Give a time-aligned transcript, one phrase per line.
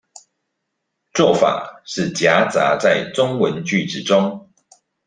[1.13, 4.49] 做法是夾雜在中文句子中